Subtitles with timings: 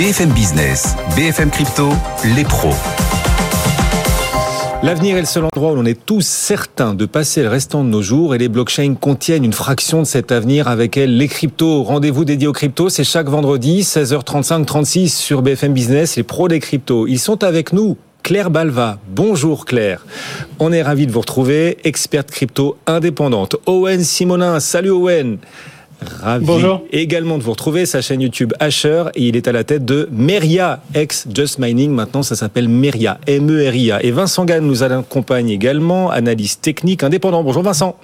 [0.00, 1.90] BFM Business, BFM Crypto,
[2.34, 2.72] les pros.
[4.82, 7.90] L'avenir est le seul endroit où l'on est tous certains de passer le restant de
[7.90, 11.82] nos jours et les blockchains contiennent une fraction de cet avenir avec elles les cryptos.
[11.82, 16.60] Rendez-vous dédié aux cryptos, c'est chaque vendredi 16h35 36 sur BFM Business, les pros des
[16.60, 17.06] cryptos.
[17.06, 17.98] Ils sont avec nous.
[18.22, 18.98] Claire Balva.
[19.06, 20.06] Bonjour Claire.
[20.60, 23.56] On est ravi de vous retrouver, experte crypto indépendante.
[23.66, 24.60] Owen Simonin.
[24.60, 25.36] Salut Owen.
[26.22, 26.82] Ravi Bonjour.
[26.92, 30.08] également de vous retrouver, sa chaîne YouTube Asher, et il est à la tête de
[30.10, 34.02] Meria, ex Just Mining, maintenant ça s'appelle Meria, M-E-R-I-A.
[34.02, 37.42] Et Vincent Gann nous accompagne également, analyste technique indépendant.
[37.42, 37.96] Bonjour Vincent.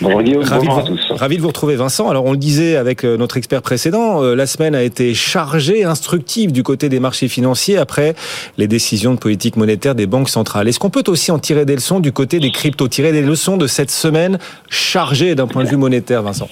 [0.00, 1.12] Bonjour Guillaume, Ravi, bonjour de, à tous.
[1.12, 2.08] ravi de vous retrouver Vincent.
[2.08, 5.84] Alors on le disait avec euh, notre expert précédent, euh, la semaine a été chargée,
[5.84, 8.14] instructive du côté des marchés financiers après
[8.58, 10.68] les décisions de politique monétaire des banques centrales.
[10.68, 13.56] Est-ce qu'on peut aussi en tirer des leçons du côté des cryptos, tirer des leçons
[13.56, 16.48] de cette semaine chargée d'un point de vue monétaire, Vincent?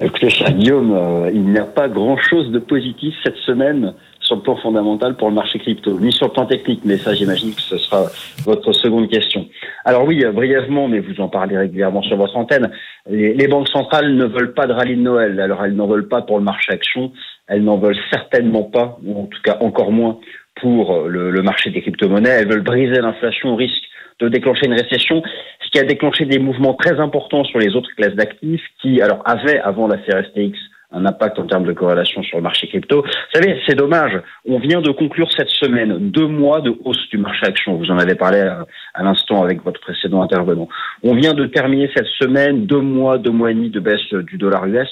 [0.00, 4.42] Écoutez, cher Guillaume, euh, il n'y a pas grand-chose de positif cette semaine sur le
[4.42, 7.60] plan fondamental pour le marché crypto, ni sur le plan technique, mais ça j'imagine que
[7.60, 8.06] ce sera
[8.44, 9.46] votre seconde question.
[9.84, 12.72] Alors oui, euh, brièvement, mais vous en parlez régulièrement sur votre antenne,
[13.08, 16.22] les, banques centrales ne veulent pas de rallye de Noël, alors elles n'en veulent pas
[16.22, 17.12] pour le marché action,
[17.46, 20.18] elles n'en veulent certainement pas, ou en tout cas encore moins
[20.60, 23.84] pour le, le marché des crypto-monnaies, elles veulent briser l'inflation au risque
[24.20, 25.22] de déclencher une récession,
[25.64, 29.22] ce qui a déclenché des mouvements très importants sur les autres classes d'actifs qui, alors,
[29.24, 30.58] avaient avant la CRSTX
[30.94, 33.02] un impact en termes de corrélation sur le marché crypto.
[33.02, 34.12] Vous savez, c'est dommage.
[34.46, 37.74] On vient de conclure cette semaine deux mois de hausse du marché action.
[37.76, 40.68] Vous en avez parlé à, à l'instant avec votre précédent intervenant.
[41.02, 44.38] On vient de terminer cette semaine deux mois, deux mois et demi de baisse du
[44.38, 44.88] dollar US.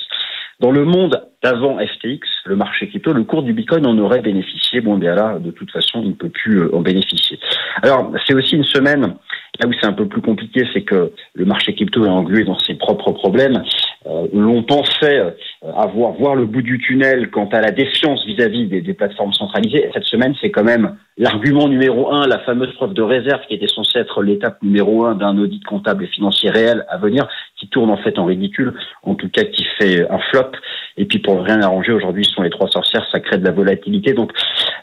[0.62, 4.80] Dans le monde d'avant FTX, le marché crypto, le cours du Bitcoin en aurait bénéficié.
[4.80, 7.36] Bon, bien là, de toute façon, il ne peut plus euh, en bénéficier.
[7.82, 11.44] Alors, c'est aussi une semaine, là où c'est un peu plus compliqué, c'est que le
[11.44, 13.64] marché crypto est englué dans ses propres problèmes.
[14.06, 15.30] Euh, L'on pensait euh,
[15.76, 19.90] avoir voir le bout du tunnel quant à la défiance vis-à-vis des, des, plateformes centralisées.
[19.92, 23.68] Cette semaine, c'est quand même l'argument numéro un, la fameuse preuve de réserve qui était
[23.68, 27.90] censée être l'étape numéro un d'un audit comptable et financier réel à venir, qui tourne
[27.90, 28.74] en fait en ridicule,
[29.04, 30.50] en tout cas qui fait un flop.
[30.96, 33.50] Et puis pour rien arranger, aujourd'hui, ce sont les trois sorcières, ça crée de la
[33.50, 34.12] volatilité.
[34.12, 34.32] Donc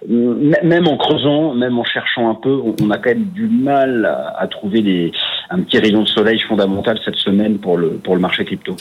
[0.07, 4.35] même en creusant, même en cherchant un peu, on a quand même du mal à,
[4.39, 5.11] à trouver des,
[5.49, 8.75] un petit rayon de soleil fondamental cette semaine pour le, pour le marché crypto.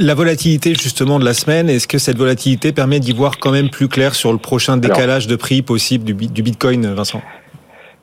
[0.00, 3.70] La volatilité justement de la semaine, est-ce que cette volatilité permet d'y voir quand même
[3.70, 7.22] plus clair sur le prochain décalage alors, de prix possible du, du Bitcoin, Vincent?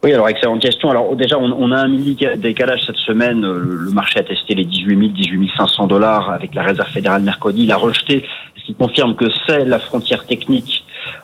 [0.04, 0.92] Oui, alors excellente question.
[0.92, 3.42] Alors déjà, on, on a un mini décalage cette semaine.
[3.42, 7.64] Le marché a testé les 18 000, 18 500 dollars avec la Réserve fédérale mercredi.
[7.64, 8.24] Il a rejeté,
[8.68, 10.84] qui confirme que c'est la frontière technique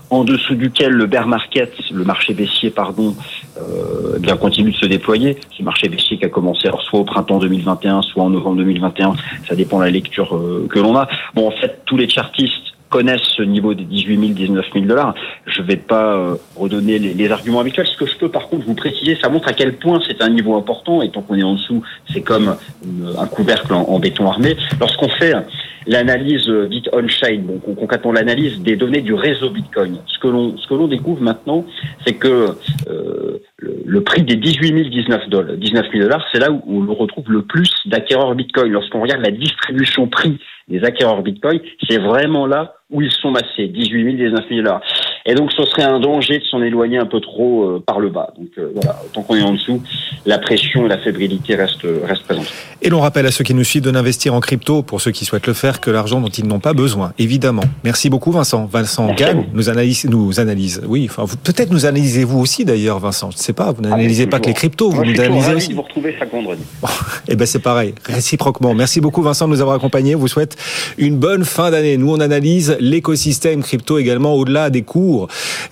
[0.10, 3.16] en dessous duquel le bear market, le marché baissier, pardon,
[3.58, 5.38] euh, bien continue de se déployer.
[5.52, 9.16] Ce marché baissier qui a commencé soit au printemps 2021, soit en novembre 2021,
[9.48, 11.10] ça dépend de la lecture euh, que l'on a.
[11.34, 15.16] Bon, en fait, tous les chartistes connaissent ce niveau des 18 000, 19 000 dollars.
[15.48, 17.88] Je ne vais pas euh, redonner les, arguments habituels.
[17.88, 20.30] Ce que je peux par contre vous préciser, ça montre à quel point c'est un
[20.30, 21.02] niveau important.
[21.02, 21.82] Et tant qu'on est en dessous,
[22.14, 22.56] c'est comme
[23.18, 24.56] un couvercle en, béton armé.
[24.80, 25.34] Lorsqu'on fait
[25.88, 30.68] l'analyse dite on-chain, donc concrètement l'analyse des données du réseau Bitcoin, ce que l'on ce
[30.68, 31.66] que l'on découvre maintenant,
[32.06, 32.56] c'est que
[32.90, 33.23] euh,
[33.86, 37.32] le, prix des 18 000, 19 dollars, 19 000 dollars, c'est là où, l'on retrouve
[37.32, 38.72] le plus d'acquéreurs Bitcoin.
[38.72, 43.68] Lorsqu'on regarde la distribution prix des acquéreurs Bitcoin, c'est vraiment là où ils sont massés,
[43.68, 44.82] 18 000, 19 000 dollars.
[45.26, 48.10] Et donc, ce serait un danger de s'en éloigner un peu trop euh, par le
[48.10, 48.34] bas.
[48.38, 49.82] Donc, euh, voilà, tant qu'on est en dessous,
[50.26, 52.52] la pression et la fébrilité restent, restent présentes.
[52.82, 55.24] Et l'on rappelle à ceux qui nous suivent de n'investir en crypto, pour ceux qui
[55.24, 57.64] souhaitent le faire, que l'argent dont ils n'ont pas besoin, évidemment.
[57.86, 58.66] Merci beaucoup, Vincent.
[58.66, 60.82] Vincent Gann nous analyse, nous analyse.
[60.86, 63.32] Oui, enfin, peut-être nous analysez-vous aussi, d'ailleurs, Vincent.
[63.32, 65.54] Je ne sais pas, vous n'analysez ah, pas que les cryptos, Moi, vous nous analysez
[65.56, 65.70] aussi.
[65.70, 66.64] de vous retrouver chaque vendredi.
[67.30, 68.74] Eh ben, c'est pareil, réciproquement.
[68.74, 70.16] Merci beaucoup, Vincent, de nous avoir accompagnés.
[70.16, 70.58] On vous souhaite
[70.98, 71.96] une bonne fin d'année.
[71.96, 74.82] Nous, on analyse l'écosystème crypto également au-delà des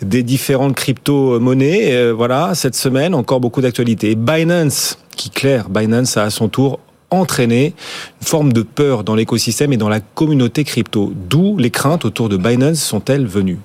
[0.02, 1.94] des différentes crypto-monnaies.
[1.94, 4.16] Euh, voilà, cette semaine, encore beaucoup d'actualités.
[4.16, 6.80] Binance, qui claire, Binance a à son tour
[7.10, 7.74] entraîné
[8.22, 11.12] une forme de peur dans l'écosystème et dans la communauté crypto.
[11.16, 13.60] D'où les craintes autour de Binance sont-elles venues?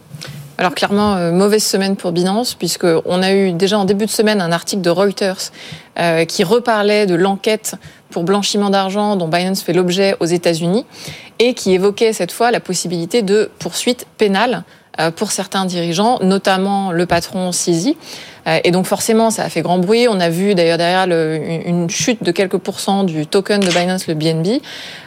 [0.58, 4.40] Alors clairement, euh, mauvaise semaine pour Binance, puisqu'on a eu déjà en début de semaine
[4.40, 5.52] un article de Reuters
[5.98, 7.74] euh, qui reparlait de l'enquête
[8.10, 10.86] pour blanchiment d'argent dont Binance fait l'objet aux États-Unis
[11.38, 14.64] et qui évoquait cette fois la possibilité de poursuites pénales
[15.16, 17.96] pour certains dirigeants, notamment le patron Sisi.
[18.62, 20.06] Et donc forcément, ça a fait grand bruit.
[20.08, 24.14] On a vu d'ailleurs derrière une chute de quelques pourcents du token de Binance, le
[24.14, 24.60] BNB.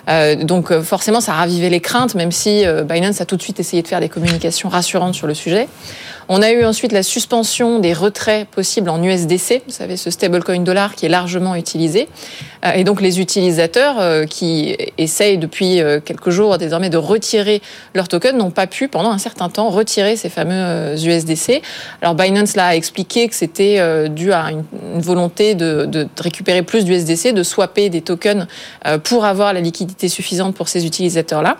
[0.09, 3.41] Euh, donc forcément, ça a ravivé les craintes, même si euh, Binance a tout de
[3.41, 5.68] suite essayé de faire des communications rassurantes sur le sujet.
[6.27, 10.59] On a eu ensuite la suspension des retraits possibles en USDC, vous savez, ce stablecoin
[10.59, 12.07] dollar qui est largement utilisé.
[12.75, 17.63] Et donc les utilisateurs qui essayent depuis quelques jours désormais de retirer
[17.95, 21.63] leurs tokens n'ont pas pu pendant un certain temps retirer ces fameux USDC.
[22.03, 24.63] Alors Binance l'a expliqué que c'était dû à une,
[24.99, 28.47] volonté de, récupérer plus d'USDC, de swapper des tokens
[29.03, 31.57] pour avoir la liquidité suffisante pour ces utilisateurs-là.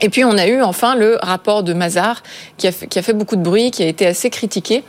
[0.00, 2.22] Et puis on a eu enfin le rapport de Mazar
[2.56, 4.84] qui a, fait, qui a fait beaucoup de bruit, qui a été assez critiqué.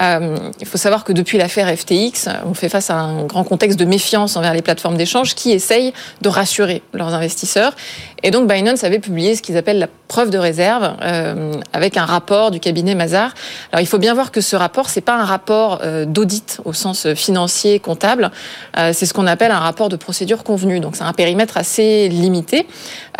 [0.00, 3.78] Euh, il faut savoir que depuis l'affaire FTX, on fait face à un grand contexte
[3.78, 7.74] de méfiance envers les plateformes d'échange qui essayent de rassurer leurs investisseurs.
[8.22, 12.04] Et donc Binance avait publié ce qu'ils appellent la preuve de réserve euh, avec un
[12.04, 13.34] rapport du cabinet Mazar.
[13.72, 16.72] Alors il faut bien voir que ce rapport c'est pas un rapport euh, d'audit au
[16.72, 18.30] sens financier comptable,
[18.78, 20.80] euh, c'est ce qu'on appelle un rapport de procédure convenue.
[20.80, 22.66] Donc c'est un périmètre assez limité.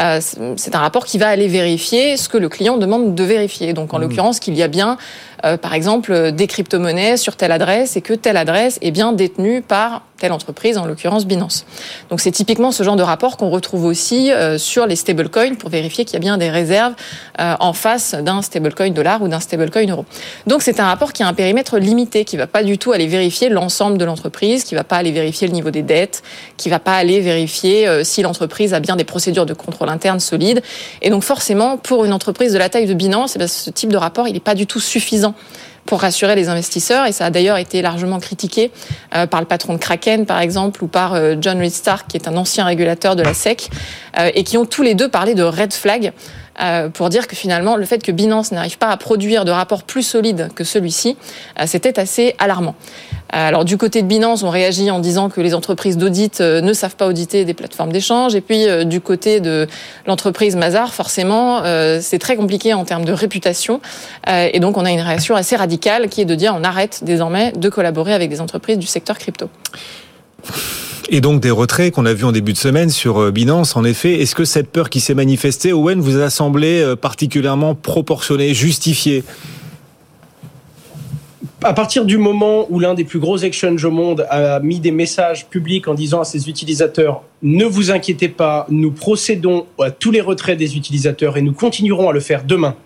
[0.01, 0.21] Euh,
[0.57, 3.73] c'est un rapport qui va aller vérifier ce que le client demande de vérifier.
[3.73, 4.03] Donc en mmh.
[4.03, 4.97] l'occurrence qu'il y a bien
[5.45, 9.63] euh, par exemple des crypto-monnaies sur telle adresse et que telle adresse est bien détenue
[9.63, 11.67] par telle entreprise, en l'occurrence Binance.
[12.11, 15.71] Donc c'est typiquement ce genre de rapport qu'on retrouve aussi euh, sur les stablecoins pour
[15.71, 16.95] vérifier qu'il y a bien des réserves
[17.41, 20.05] euh, en face d'un stablecoin dollar ou d'un stablecoin euro.
[20.47, 23.07] Donc c'est un rapport qui a un périmètre limité, qui va pas du tout aller
[23.07, 26.23] vérifier l'ensemble de l'entreprise, qui va pas aller vérifier le niveau des dettes,
[26.57, 30.21] qui va pas aller vérifier euh, si l'entreprise a bien des procédures de contrôle interne
[30.21, 30.63] solides.
[31.03, 33.97] Et donc forcément, pour une entreprise de la taille de Binance, eh ce type de
[33.97, 35.35] rapport, il n'est pas du tout suffisant
[35.87, 37.07] pour rassurer les investisseurs.
[37.07, 38.71] Et ça a d'ailleurs été largement critiqué
[39.15, 42.17] euh, par le patron de Kraken, par exemple, ou par euh, John Reed Stark, qui
[42.17, 43.71] est un ancien régulateur de la SEC,
[44.17, 46.13] et qui ont tous les deux parlé de red flag
[46.95, 50.03] pour dire que finalement, le fait que Binance n'arrive pas à produire de rapports plus
[50.03, 51.17] solides que celui-ci,
[51.67, 52.75] c'était assez alarmant.
[53.35, 56.61] Euh, alors du côté de Binance, on réagit en disant que les entreprises d'audit euh,
[56.61, 58.35] ne savent pas auditer des plateformes d'échange.
[58.35, 59.67] Et puis euh, du côté de
[60.07, 61.63] l'entreprise Mazar, forcément,
[62.01, 63.81] c'est très compliqué en termes de réputation.
[64.29, 67.53] Et donc on a une réaction assez radicale qui est de dire on arrête désormais
[67.53, 69.49] de collaborer avec des entreprises du secteur crypto.
[71.09, 74.21] Et donc des retraits qu'on a vus en début de semaine sur Binance, en effet,
[74.21, 79.23] est-ce que cette peur qui s'est manifestée, Owen, vous a semblé particulièrement proportionnée, justifiée?
[81.63, 84.91] À partir du moment où l'un des plus gros exchanges au monde a mis des
[84.91, 90.11] messages publics en disant à ses utilisateurs ne vous inquiétez pas, nous procédons à tous
[90.11, 92.77] les retraits des utilisateurs et nous continuerons à le faire demain.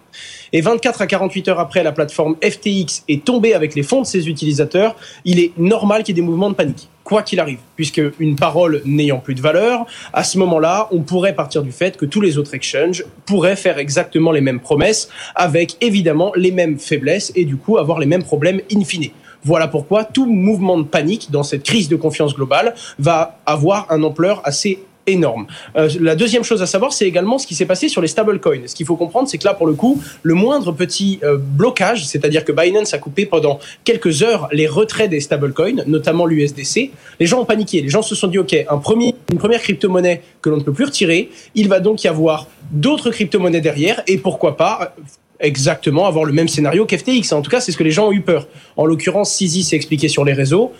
[0.52, 4.06] Et 24 à 48 heures après, la plateforme FTX est tombée avec les fonds de
[4.06, 4.96] ses utilisateurs.
[5.24, 8.36] Il est normal qu'il y ait des mouvements de panique quoi qu'il arrive, puisque une
[8.36, 12.20] parole n'ayant plus de valeur, à ce moment-là, on pourrait partir du fait que tous
[12.20, 17.44] les autres exchanges pourraient faire exactement les mêmes promesses, avec évidemment les mêmes faiblesses et
[17.44, 19.10] du coup avoir les mêmes problèmes in fine.
[19.42, 24.04] Voilà pourquoi tout mouvement de panique dans cette crise de confiance globale va avoir un
[24.04, 25.46] ampleur assez énorme.
[25.76, 28.66] Euh, la deuxième chose à savoir, c'est également ce qui s'est passé sur les stablecoins.
[28.66, 32.06] Ce qu'il faut comprendre, c'est que là, pour le coup, le moindre petit euh, blocage,
[32.06, 37.26] c'est-à-dire que Binance a coupé pendant quelques heures les retraits des stablecoins, notamment l'USDC, les
[37.26, 37.80] gens ont paniqué.
[37.80, 41.30] Les gens se sont dit, OK, une première crypto-monnaie que l'on ne peut plus retirer,
[41.54, 44.94] il va donc y avoir d'autres crypto-monnaies derrière, et pourquoi pas
[45.40, 47.32] exactement avoir le même scénario qu'FTX.
[47.32, 48.46] En tout cas, c'est ce que les gens ont eu peur.
[48.76, 50.72] En l'occurrence, Sisi s'est expliqué sur les réseaux.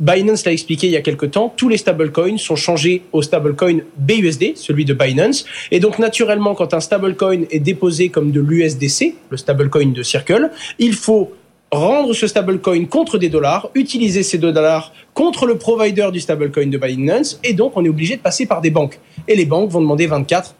[0.00, 3.80] Binance l'a expliqué il y a quelques temps, tous les stablecoins sont changés au stablecoin
[3.96, 5.44] BUSD, celui de Binance.
[5.70, 10.50] Et donc, naturellement, quand un stablecoin est déposé comme de l'USDC, le stablecoin de Circle,
[10.78, 11.32] il faut
[11.70, 16.66] rendre ce stablecoin contre des dollars, utiliser ces deux dollars contre le provider du stablecoin
[16.66, 18.98] de Binance, et donc on est obligé de passer par des banques.
[19.26, 20.54] Et les banques vont demander 24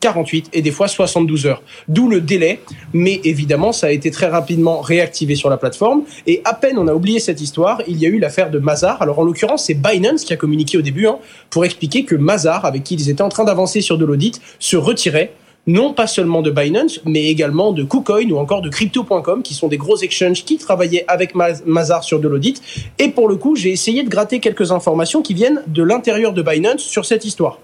[0.00, 1.62] 48 et des fois 72 heures.
[1.88, 2.60] D'où le délai,
[2.92, 6.02] mais évidemment, ça a été très rapidement réactivé sur la plateforme.
[6.26, 9.02] Et à peine on a oublié cette histoire, il y a eu l'affaire de Mazar.
[9.02, 11.18] Alors en l'occurrence, c'est Binance qui a communiqué au début hein,
[11.50, 14.76] pour expliquer que Mazar, avec qui ils étaient en train d'avancer sur de l'audit, se
[14.76, 15.32] retirait
[15.66, 19.68] non pas seulement de Binance, mais également de KuCoin ou encore de Crypto.com, qui sont
[19.68, 22.62] des gros exchanges qui travaillaient avec Mazar sur de l'audit.
[22.98, 26.40] Et pour le coup, j'ai essayé de gratter quelques informations qui viennent de l'intérieur de
[26.40, 27.60] Binance sur cette histoire.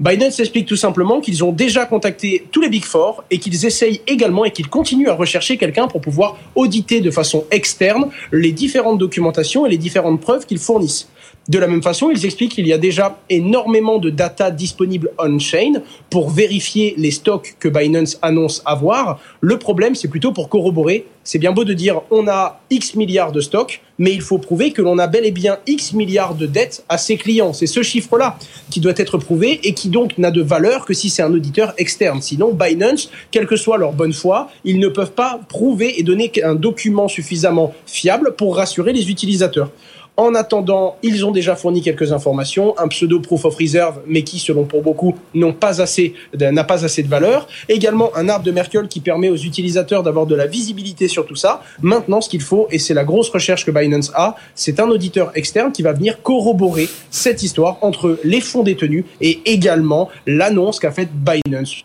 [0.00, 4.00] Binance explique tout simplement qu'ils ont déjà contacté tous les Big Four et qu'ils essayent
[4.08, 8.98] également et qu'ils continuent à rechercher quelqu'un pour pouvoir auditer de façon externe les différentes
[8.98, 11.08] documentations et les différentes preuves qu'ils fournissent.
[11.46, 15.82] De la même façon, ils expliquent qu'il y a déjà énormément de data disponibles on-chain
[16.08, 19.20] pour vérifier les stocks que Binance annonce avoir.
[19.42, 21.04] Le problème, c'est plutôt pour corroborer.
[21.22, 24.72] C'est bien beau de dire on a X milliards de stocks, mais il faut prouver
[24.72, 27.52] que l'on a bel et bien X milliards de dettes à ses clients.
[27.52, 28.38] C'est ce chiffre-là
[28.70, 31.74] qui doit être prouvé et qui donc n'a de valeur que si c'est un auditeur
[31.76, 32.22] externe.
[32.22, 36.32] Sinon, Binance, quelle que soit leur bonne foi, ils ne peuvent pas prouver et donner
[36.42, 39.70] un document suffisamment fiable pour rassurer les utilisateurs.
[40.16, 44.38] En attendant, ils ont déjà fourni quelques informations, un pseudo proof of reserve, mais qui,
[44.38, 47.48] selon pour beaucoup, n'a pas assez de valeur.
[47.68, 51.34] Également, un arbre de Merkel qui permet aux utilisateurs d'avoir de la visibilité sur tout
[51.34, 51.62] ça.
[51.82, 55.32] Maintenant, ce qu'il faut, et c'est la grosse recherche que Binance a, c'est un auditeur
[55.34, 60.92] externe qui va venir corroborer cette histoire entre les fonds détenus et également l'annonce qu'a
[60.92, 61.84] faite Binance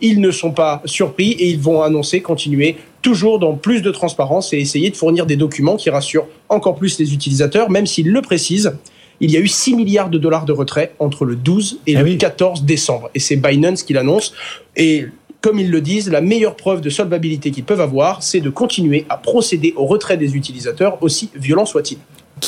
[0.00, 4.52] ils ne sont pas surpris et ils vont annoncer, continuer toujours dans plus de transparence
[4.52, 8.22] et essayer de fournir des documents qui rassurent encore plus les utilisateurs, même s'ils le
[8.22, 8.72] précisent.
[9.20, 12.02] Il y a eu 6 milliards de dollars de retrait entre le 12 et ah
[12.02, 13.10] le 14 décembre.
[13.14, 14.34] Et c'est Binance qui l'annonce.
[14.76, 15.06] Et
[15.40, 19.04] comme ils le disent, la meilleure preuve de solvabilité qu'ils peuvent avoir, c'est de continuer
[19.08, 21.98] à procéder au retrait des utilisateurs, aussi violent soit-il.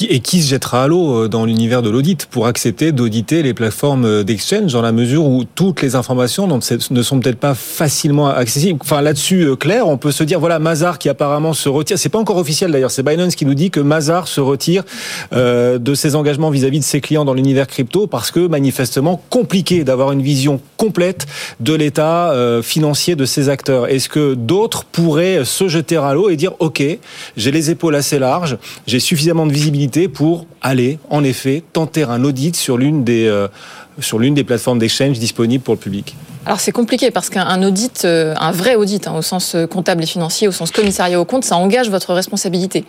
[0.01, 3.55] Et qui se jettera à l'eau euh, dans l'univers de l'audit pour accepter d'auditer les
[3.55, 8.27] plateformes euh, d'exchange dans la mesure où toutes les informations ne sont peut-être pas facilement
[8.27, 8.81] accessibles.
[8.83, 11.97] Enfin là-dessus, euh, clair, on peut se dire voilà Mazar qui apparemment se retire.
[11.97, 12.91] C'est pas encore officiel d'ailleurs.
[12.91, 14.83] C'est Binance qui nous dit que Mazar se retire
[15.33, 20.13] de ses engagements vis-à-vis de ses clients dans l'univers crypto parce que manifestement compliqué d'avoir
[20.13, 21.27] une vision complète
[21.61, 22.33] de l'état
[22.63, 23.89] financier de ces acteurs.
[23.89, 26.83] Est-ce que d'autres pourraient se jeter à l'eau et dire ok,
[27.37, 32.25] j'ai les épaules assez larges, j'ai suffisamment de visibilité pour aller, en effet, tenter un
[32.25, 33.49] audit sur l'une des, euh,
[33.99, 38.05] sur l'une des plateformes d'exchange disponibles pour le public alors c'est compliqué parce qu'un audit,
[38.05, 41.25] euh, un vrai audit hein, au sens euh, comptable et financier, au sens commissariat au
[41.25, 42.85] compte, ça engage votre responsabilité.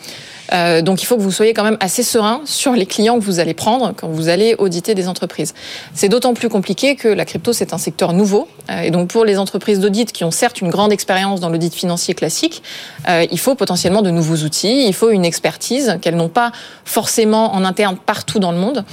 [0.52, 3.24] Euh, donc il faut que vous soyez quand même assez serein sur les clients que
[3.24, 5.54] vous allez prendre quand vous allez auditer des entreprises.
[5.94, 8.50] C'est d'autant plus compliqué que la crypto c'est un secteur nouveau
[8.84, 12.14] et donc pour les entreprises d'audit qui ont certes une grande expérience dans l'audit financier
[12.16, 12.64] classique,
[13.08, 16.52] il faut potentiellement de nouveaux outils, il faut une expertise qu'elles n'ont pas
[16.84, 18.84] forcément en interne partout dans le monde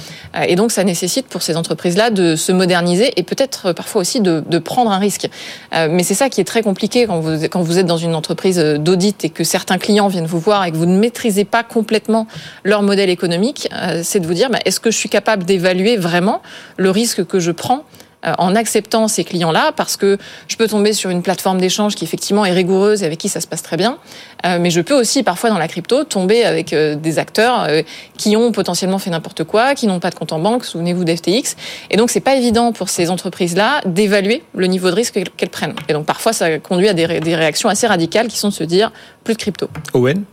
[0.47, 4.43] et donc ça nécessite pour ces entreprises-là de se moderniser et peut-être parfois aussi de
[4.57, 5.29] prendre un risque.
[5.73, 8.15] Euh, mais c'est ça qui est très compliqué quand vous, quand vous êtes dans une
[8.15, 11.63] entreprise d'audit et que certains clients viennent vous voir et que vous ne maîtrisez pas
[11.63, 12.27] complètement
[12.63, 15.97] leur modèle économique, euh, c'est de vous dire, bah, est-ce que je suis capable d'évaluer
[15.97, 16.41] vraiment
[16.77, 18.02] le risque que je prends euh,
[18.37, 22.45] en acceptant ces clients-là, parce que je peux tomber sur une plateforme d'échange qui effectivement
[22.45, 23.97] est rigoureuse et avec qui ça se passe très bien,
[24.45, 27.67] euh, mais je peux aussi parfois dans la crypto tomber avec euh, des acteurs
[28.17, 31.55] qui ont potentiellement fait n'importe quoi, qui n'ont pas de compte en banque, souvenez-vous d'FTX,
[31.89, 35.75] et donc c'est pas évident pour ces entreprises-là d'évaluer le niveau de risque qu'elles prennent.
[35.87, 38.91] Et donc parfois ça conduit à des, réactions assez radicales qui sont de se dire
[39.23, 39.67] plus de crypto.
[39.93, 40.23] Owen?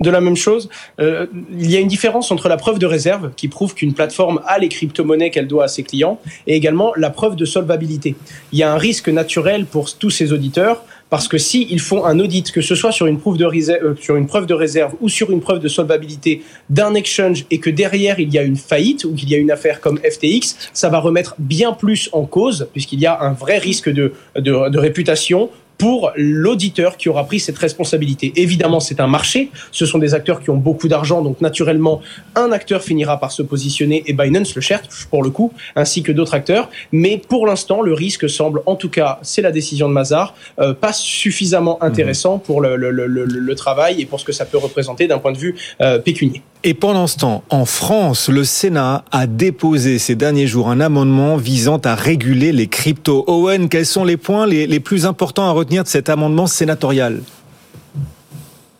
[0.00, 0.68] De la même chose.
[1.00, 4.40] Euh, il y a une différence entre la preuve de réserve, qui prouve qu'une plateforme
[4.46, 8.16] a les crypto-monnaies qu'elle doit à ses clients, et également la preuve de solvabilité.
[8.52, 12.04] Il y a un risque naturel pour tous ces auditeurs, parce que si ils font
[12.04, 14.54] un audit, que ce soit sur une, preuve de réserve, euh, sur une preuve de
[14.54, 18.42] réserve ou sur une preuve de solvabilité d'un exchange, et que derrière il y a
[18.42, 22.08] une faillite ou qu'il y a une affaire comme FTX, ça va remettre bien plus
[22.12, 25.50] en cause, puisqu'il y a un vrai risque de, de, de réputation
[25.84, 28.32] pour l'auditeur qui aura pris cette responsabilité.
[28.36, 32.00] Évidemment, c'est un marché, ce sont des acteurs qui ont beaucoup d'argent, donc naturellement,
[32.36, 36.10] un acteur finira par se positionner, et Binance le cherche pour le coup, ainsi que
[36.10, 39.92] d'autres acteurs, mais pour l'instant, le risque semble, en tout cas, c'est la décision de
[39.92, 44.32] Mazar, euh, pas suffisamment intéressant pour le, le, le, le, travail et pour ce que
[44.32, 46.40] ça peut représenter d'un point de vue euh, pécunier.
[46.66, 51.36] Et pendant ce temps, en France, le Sénat a déposé ces derniers jours un amendement
[51.36, 53.22] visant à réguler les cryptos.
[53.26, 57.20] Owen, quels sont les points les, plus importants à retenir de cet amendement sénatorial?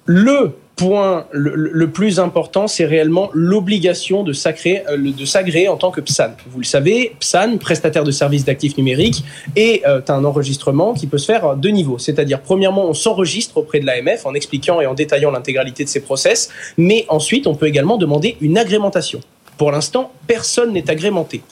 [0.06, 6.00] Le point le, plus important, c'est réellement l'obligation de euh, de s'agréer en tant que
[6.00, 6.30] PSAN.
[6.50, 9.24] Vous le savez, PSAN, prestataire de services d'actifs numériques,
[9.56, 11.98] est euh, un enregistrement qui peut se faire à deux niveaux.
[11.98, 16.00] C'est-à-dire, premièrement, on s'enregistre auprès de l'AMF en expliquant et en détaillant l'intégralité de ses
[16.00, 19.20] process, mais ensuite, on peut également demander une agrémentation.
[19.56, 21.42] Pour l'instant, personne n'est agrémenté.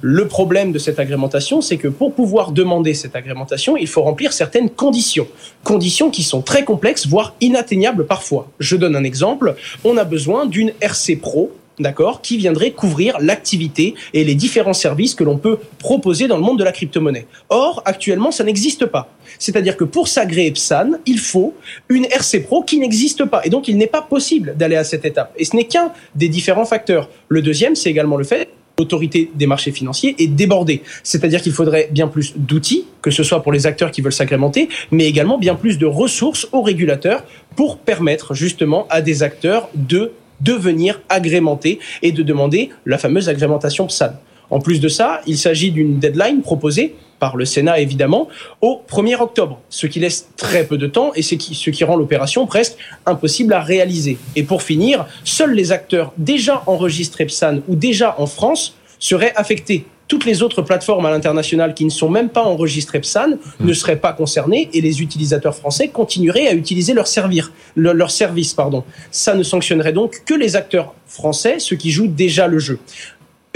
[0.00, 4.32] Le problème de cette agrémentation, c'est que pour pouvoir demander cette agrémentation, il faut remplir
[4.32, 5.26] certaines conditions.
[5.64, 8.50] Conditions qui sont très complexes, voire inatteignables parfois.
[8.60, 9.56] Je donne un exemple.
[9.84, 15.14] On a besoin d'une RC Pro d'accord, qui viendrait couvrir l'activité et les différents services
[15.14, 17.26] que l'on peut proposer dans le monde de la crypto-monnaie.
[17.48, 19.12] Or, actuellement, ça n'existe pas.
[19.38, 21.54] C'est-à-dire que pour s'agréer PSAN, il faut
[21.88, 23.42] une RC Pro qui n'existe pas.
[23.44, 25.34] Et donc, il n'est pas possible d'aller à cette étape.
[25.36, 27.08] Et ce n'est qu'un des différents facteurs.
[27.28, 30.82] Le deuxième, c'est également le fait l'autorité des marchés financiers est débordée.
[31.02, 34.68] C'est-à-dire qu'il faudrait bien plus d'outils, que ce soit pour les acteurs qui veulent s'agrémenter,
[34.90, 37.24] mais également bien plus de ressources aux régulateurs
[37.56, 43.86] pour permettre justement à des acteurs de devenir agrémentés et de demander la fameuse agrémentation
[43.86, 44.12] PSAN.
[44.50, 48.28] En plus de ça, il s'agit d'une deadline proposée par le Sénat évidemment,
[48.60, 51.82] au 1er octobre, ce qui laisse très peu de temps et ce qui, ce qui
[51.82, 52.76] rend l'opération presque
[53.06, 54.18] impossible à réaliser.
[54.36, 59.86] Et pour finir, seuls les acteurs déjà enregistrés PSAN ou déjà en France seraient affectés
[60.08, 63.96] toutes les autres plateformes à l'international qui ne sont même pas enregistrées PSAN ne seraient
[63.96, 68.54] pas concernées et les utilisateurs français continueraient à utiliser leur, servir, leur service.
[68.54, 68.84] Pardon.
[69.10, 72.78] Ça ne sanctionnerait donc que les acteurs français, ceux qui jouent déjà le jeu.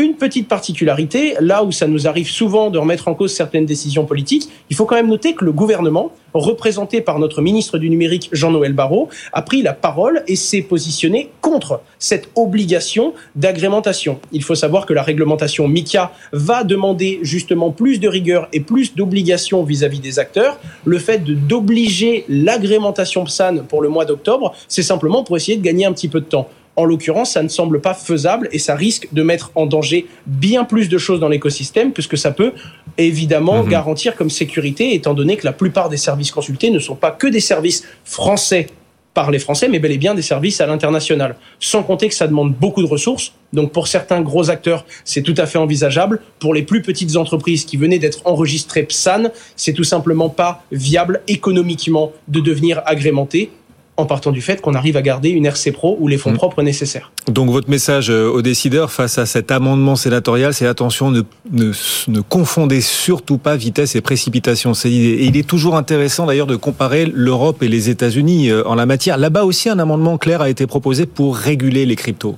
[0.01, 4.07] Une petite particularité, là où ça nous arrive souvent de remettre en cause certaines décisions
[4.07, 8.31] politiques, il faut quand même noter que le gouvernement, représenté par notre ministre du numérique
[8.33, 14.21] Jean-Noël Barrot, a pris la parole et s'est positionné contre cette obligation d'agrémentation.
[14.33, 18.95] Il faut savoir que la réglementation MICA va demander justement plus de rigueur et plus
[18.95, 20.59] d'obligations vis-à-vis des acteurs.
[20.87, 25.85] Le fait d'obliger l'agrémentation PSAN pour le mois d'octobre, c'est simplement pour essayer de gagner
[25.85, 26.49] un petit peu de temps.
[26.77, 30.65] En l'occurrence, ça ne semble pas faisable et ça risque de mettre en danger bien
[30.65, 32.53] plus de choses dans l'écosystème puisque ça peut
[32.97, 33.69] évidemment mhm.
[33.69, 37.27] garantir comme sécurité étant donné que la plupart des services consultés ne sont pas que
[37.27, 38.69] des services français
[39.15, 41.37] par les Français, mais bel et bien des services à l'international.
[41.59, 43.33] Sans compter que ça demande beaucoup de ressources.
[43.53, 46.21] Donc pour certains gros acteurs, c'est tout à fait envisageable.
[46.39, 51.23] Pour les plus petites entreprises qui venaient d'être enregistrées PSAN, c'est tout simplement pas viable
[51.27, 53.51] économiquement de devenir agrémenté
[53.97, 56.37] en partant du fait qu'on arrive à garder une RC Pro ou les fonds mm.
[56.37, 57.13] propres nécessaires.
[57.29, 62.21] Donc votre message euh, aux décideurs face à cet amendement sénatorial, c'est attention, ne, ne,
[62.23, 64.75] confondez surtout pas vitesse et précipitation.
[64.75, 68.75] C'est Et il est toujours intéressant d'ailleurs de comparer l'Europe et les États-Unis euh, en
[68.75, 69.19] la matière.
[69.19, 72.37] Là-bas aussi, un amendement clair a été proposé pour réguler les cryptos.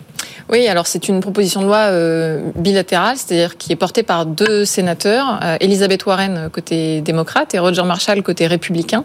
[0.50, 4.64] Oui, alors c'est une proposition de loi euh, bilatérale, c'est-à-dire qui est portée par deux
[4.64, 9.04] sénateurs, Elisabeth Warren côté démocrate et Roger Marshall côté républicain.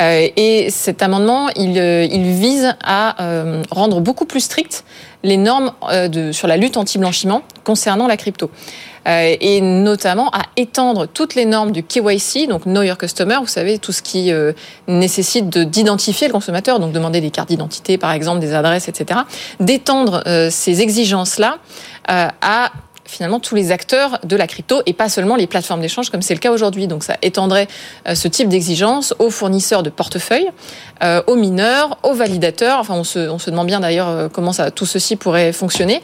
[0.00, 4.84] Euh, et cet amendement, il, euh, vise à euh, rendre beaucoup plus strictes
[5.22, 5.72] les normes
[6.32, 8.50] sur la lutte anti-blanchiment concernant la crypto.
[9.06, 13.78] et notamment à étendre toutes les normes du KYC, donc Know Your Customer, vous savez,
[13.78, 14.32] tout ce qui
[14.88, 19.20] nécessite d'identifier le consommateur, donc demander des cartes d'identité, par exemple, des adresses, etc.,
[19.58, 21.58] d'étendre ces exigences-là
[22.06, 22.72] à
[23.10, 26.34] finalement tous les acteurs de la crypto et pas seulement les plateformes d'échange comme c'est
[26.34, 26.86] le cas aujourd'hui.
[26.86, 27.68] Donc ça étendrait
[28.08, 30.48] euh, ce type d'exigence aux fournisseurs de portefeuille,
[31.02, 32.78] euh, aux mineurs, aux validateurs.
[32.78, 36.02] Enfin, on se, on se demande bien d'ailleurs euh, comment ça, tout ceci pourrait fonctionner.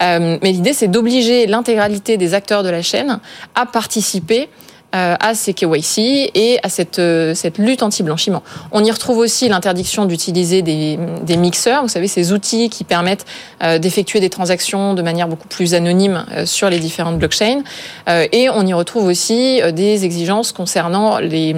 [0.00, 3.20] mais l'idée, c'est d'obliger l'intégralité des acteurs de la chaîne
[3.54, 4.48] à participer
[4.92, 8.42] à ces KYC et à cette, euh, cette lutte anti-blanchiment.
[8.72, 13.26] On y retrouve aussi l'interdiction d'utiliser des, des mixeurs, vous savez, ces outils qui permettent
[13.62, 17.62] euh, d'effectuer des transactions de manière beaucoup plus anonyme sur les différentes blockchains.
[18.06, 21.54] Et on y retrouve aussi des exigences concernant les,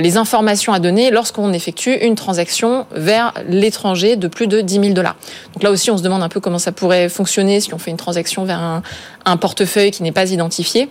[0.00, 4.88] les informations à donner lorsqu'on effectue une transaction vers l'étranger de plus de 10 000
[4.90, 5.16] dollars.
[5.52, 7.90] Donc là aussi, on se demande un peu comment ça pourrait fonctionner si on fait
[7.90, 8.82] une transaction vers un,
[9.24, 10.88] un portefeuille qui n'est pas identifié.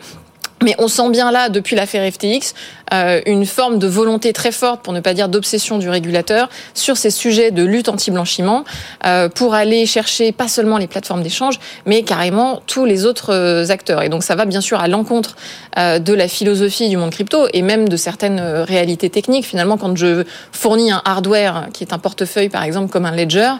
[0.63, 2.54] Mais on sent bien là, depuis l'affaire FTX,
[2.93, 6.95] euh, une forme de volonté très forte, pour ne pas dire d'obsession du régulateur, sur
[6.95, 8.63] ces sujets de lutte anti-blanchiment,
[9.06, 13.67] euh, pour aller chercher pas seulement les plateformes d'échange, mais carrément tous les autres euh,
[13.69, 14.04] acteurs.
[14.04, 15.36] Et donc ça va bien sûr à l'encontre
[15.76, 19.45] de la philosophie du monde crypto et même de certaines réalités techniques.
[19.45, 23.54] Finalement, quand je fournis un hardware qui est un portefeuille, par exemple, comme un ledger,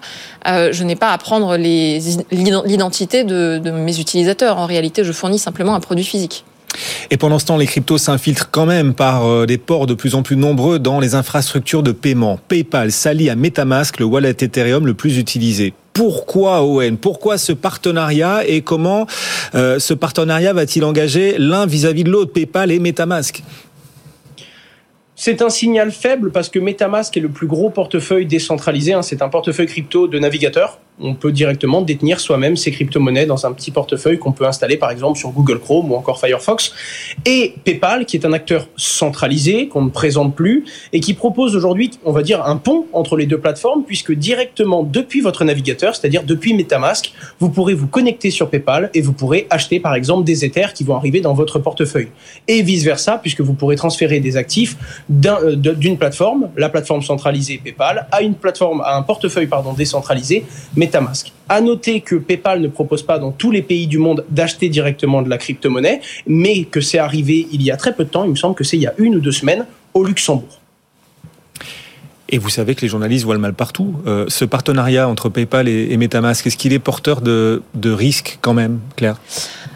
[0.46, 4.60] je n'ai pas à prendre l'identité de mes utilisateurs.
[4.60, 6.46] En réalité, je fournis simplement un produit physique.
[7.12, 10.16] Et pendant ce temps, les cryptos s'infiltrent quand même par euh, des ports de plus
[10.16, 12.40] en plus nombreux dans les infrastructures de paiement.
[12.48, 18.46] PayPal s'allie à MetaMask, le wallet Ethereum le plus utilisé pourquoi ON Pourquoi ce partenariat?
[18.48, 19.06] Et comment
[19.54, 23.44] euh, ce partenariat va-t-il engager l'un vis-à-vis de l'autre, PayPal et MetaMask?
[25.16, 28.94] C'est un signal faible parce que MetaMask est le plus gros portefeuille décentralisé.
[28.94, 29.04] Hein.
[29.04, 33.52] C'est un portefeuille crypto de navigateur on peut directement détenir soi-même ces crypto-monnaies dans un
[33.52, 36.74] petit portefeuille qu'on peut installer par exemple sur Google Chrome ou encore Firefox.
[37.26, 41.92] Et PayPal, qui est un acteur centralisé, qu'on ne présente plus, et qui propose aujourd'hui,
[42.06, 46.24] on va dire, un pont entre les deux plateformes, puisque directement depuis votre navigateur, c'est-à-dire
[46.24, 50.46] depuis MetaMask, vous pourrez vous connecter sur PayPal et vous pourrez acheter par exemple des
[50.46, 52.10] Ethers qui vont arriver dans votre portefeuille.
[52.48, 54.78] Et vice-versa, puisque vous pourrez transférer des actifs
[55.26, 60.46] euh, d'une plateforme, la plateforme centralisée PayPal, à une plateforme, à un portefeuille pardon, décentralisé,
[60.84, 61.32] MetaMask.
[61.50, 65.22] À noter que PayPal ne propose pas dans tous les pays du monde d'acheter directement
[65.22, 68.32] de la crypto-monnaie, mais que c'est arrivé il y a très peu de temps, il
[68.32, 70.60] me semble que c'est il y a une ou deux semaines, au Luxembourg.
[72.30, 73.94] Et vous savez que les journalistes voient le mal partout.
[74.08, 78.80] Euh, ce partenariat entre PayPal et, MetaMask, est-ce qu'il est porteur de, risques quand même,
[78.96, 79.18] Claire?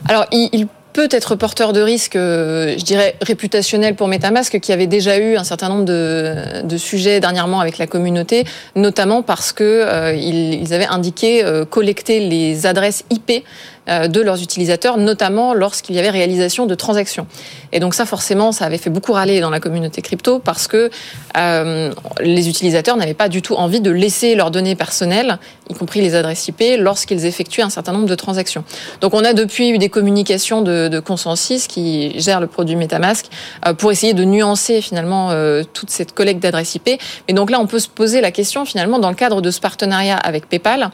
[0.07, 4.87] Alors, il peut être porteur de risques, euh, je dirais, réputationnels pour MetaMask, qui avait
[4.87, 10.15] déjà eu un certain nombre de, sujets dernièrement avec la communauté, notamment parce que euh,
[10.15, 13.43] ils, avaient indiqué euh, collecter les adresses IP
[13.87, 17.27] de leurs utilisateurs, notamment lorsqu'il y avait réalisation de transactions.
[17.71, 20.89] Et donc ça, forcément, ça avait fait beaucoup râler dans la communauté crypto parce que
[21.37, 25.37] euh, les utilisateurs n'avaient pas du tout envie de laisser leurs données personnelles,
[25.69, 28.63] y compris les adresses IP, lorsqu'ils effectuaient un certain nombre de transactions.
[29.01, 33.27] Donc on a depuis eu des communications de, Consensus qui gère le produit MetaMask
[33.65, 36.99] euh, pour essayer de nuancer finalement euh, toute cette collecte d'adresses IP.
[37.27, 39.59] Et donc là, on peut se poser la question finalement dans le cadre de ce
[39.59, 40.89] partenariat avec PayPal,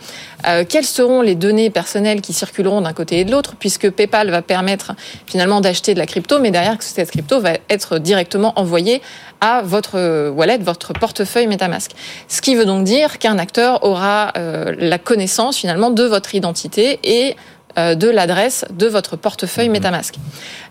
[0.48, 4.30] euh, quelles seront les données personnelles qui circuleront d'un côté et de l'autre, puisque PayPal
[4.30, 4.94] va permettre
[5.26, 9.02] finalement d'acheter de la crypto, mais derrière que cette crypto va être directement envoyée
[9.42, 11.92] à votre wallet, votre portefeuille MetaMask.
[12.28, 17.00] Ce qui veut donc dire qu'un acteur aura euh, la connaissance finalement de votre identité
[17.04, 17.36] et
[17.80, 19.78] euh, de l'adresse de votre portefeuille Mhm.
[19.78, 20.14] MetaMask.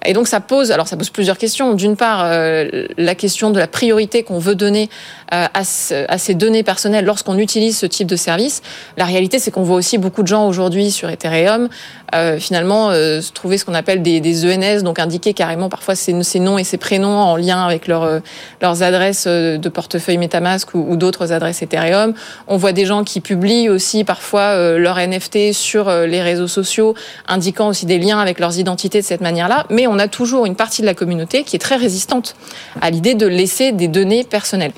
[0.05, 1.75] Et donc ça pose, alors ça pose plusieurs questions.
[1.75, 6.19] D'une part, euh, la question de la priorité qu'on veut donner euh, à, ce- à
[6.19, 8.61] ces données personnelles lorsqu'on utilise ce type de service.
[8.97, 11.69] La réalité, c'est qu'on voit aussi beaucoup de gens aujourd'hui sur Ethereum
[12.15, 16.23] euh, finalement euh, trouver ce qu'on appelle des, des ENS, donc indiquer carrément parfois ces,
[16.23, 18.21] ces noms et ces prénoms en lien avec leur, euh,
[18.61, 22.13] leurs adresses euh, de portefeuille MetaMask ou, ou d'autres adresses Ethereum.
[22.49, 26.49] On voit des gens qui publient aussi parfois euh, leur NFT sur euh, les réseaux
[26.49, 26.95] sociaux,
[27.27, 29.65] indiquant aussi des liens avec leurs identités de cette manière-là.
[29.71, 32.35] Mais on a toujours une partie de la communauté qui est très résistante
[32.83, 34.73] à l'idée de laisser des données personnelles.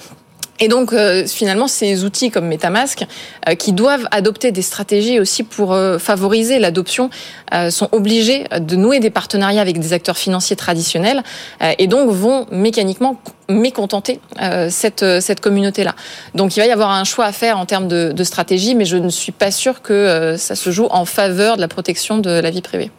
[0.61, 3.05] Et donc euh, finalement, ces outils comme MetaMask,
[3.49, 7.11] euh, qui doivent adopter des stratégies aussi pour euh, favoriser l'adoption,
[7.53, 11.23] euh, sont obligés de nouer des partenariats avec des acteurs financiers traditionnels
[11.63, 15.95] euh, et donc vont mécaniquement mécontenter euh, cette, cette communauté-là.
[16.35, 18.85] Donc il va y avoir un choix à faire en termes de, de stratégie, mais
[18.85, 22.31] je ne suis pas sûre que ça se joue en faveur de la protection de
[22.31, 22.91] la vie privée.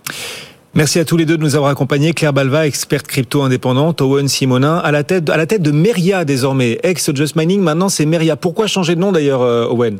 [0.77, 2.11] Merci à tous les deux de nous avoir accompagnés.
[2.11, 6.79] Claire Balva, experte crypto indépendante, Owen Simonin, à la tête, de Meria désormais.
[6.83, 8.35] Ex Just Mining, maintenant c'est Meria.
[8.35, 9.99] Pourquoi changer de nom d'ailleurs, euh, Owen?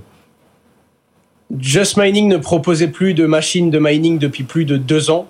[1.58, 5.28] Just Mining ne proposait plus de machines de mining depuis plus de deux ans.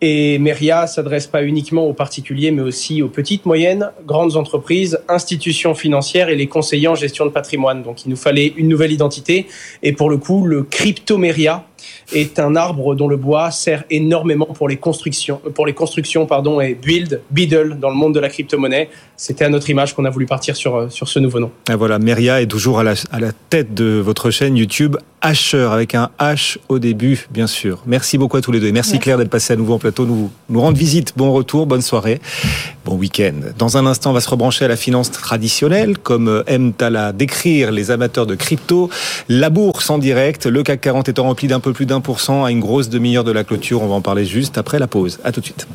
[0.00, 5.74] Et Meria s'adresse pas uniquement aux particuliers, mais aussi aux petites, moyennes, grandes entreprises, institutions
[5.74, 7.82] financières et les conseillers en gestion de patrimoine.
[7.82, 9.48] Donc il nous fallait une nouvelle identité.
[9.82, 11.67] Et pour le coup, le crypto Meria
[12.12, 16.60] est un arbre dont le bois sert énormément pour les constructions, pour les constructions pardon,
[16.60, 18.88] et build, biddle dans le monde de la crypto-monnaie.
[19.16, 21.50] C'était à notre image qu'on a voulu partir sur, sur ce nouveau nom.
[21.70, 25.94] Voilà, Meria est toujours à la, à la tête de votre chaîne YouTube, Hasher, avec
[25.94, 27.82] un H au début, bien sûr.
[27.86, 28.72] Merci beaucoup à tous les deux.
[28.72, 28.98] Merci, Merci.
[29.02, 31.12] Claire d'être passée à nouveau en plateau, nous, nous rendre visite.
[31.16, 32.20] Bon retour, bonne soirée,
[32.84, 33.34] bon week-end.
[33.58, 36.90] Dans un instant, on va se rebrancher à la finance traditionnelle, comme euh, aiment à
[36.90, 38.90] la décrire les amateurs de crypto.
[39.28, 42.44] La bourse en direct, le CAC 40 étant rempli d'un peu plus d'un pour cent
[42.44, 43.82] à une grosse demi-heure de la clôture.
[43.82, 45.20] On va en parler juste après la pause.
[45.22, 45.68] À tout de suite.